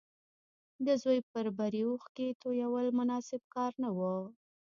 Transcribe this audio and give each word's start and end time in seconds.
د 0.85 0.87
زوی 1.01 1.19
پر 1.31 1.45
بري 1.57 1.81
اوښکې 1.87 2.27
تويول 2.41 2.87
مناسب 2.99 3.41
کار 3.55 3.71
نه 3.83 3.89
و 3.97 3.99